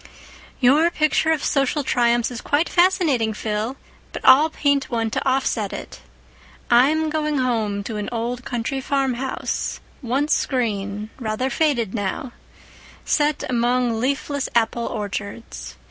"Your 0.59 0.89
picture 0.89 1.29
of 1.31 1.43
social 1.43 1.83
triumphs 1.83 2.31
is 2.31 2.41
quite 2.41 2.67
fascinating, 2.67 3.35
Phil, 3.35 3.77
but 4.11 4.23
I'll 4.25 4.49
paint 4.49 4.89
one 4.89 5.11
to 5.11 5.23
offset 5.29 5.71
it. 5.71 6.01
I'm 6.71 7.11
going 7.11 7.37
home 7.37 7.83
to 7.83 7.97
an 7.97 8.09
old 8.11 8.43
country 8.43 8.81
farmhouse, 8.81 9.79
once 10.01 10.43
green, 10.47 11.11
rather 11.19 11.51
faded 11.51 11.93
now, 11.93 12.31
set 13.05 13.43
among 13.47 13.99
leafless 13.99 14.49
apple 14.55 14.87
orchards. 14.87 15.75